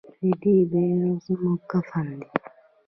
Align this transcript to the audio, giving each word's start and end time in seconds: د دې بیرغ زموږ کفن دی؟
د 0.21 0.25
دې 0.41 0.55
بیرغ 0.71 1.13
زموږ 1.25 1.59
کفن 1.69 2.07
دی؟ 2.19 2.29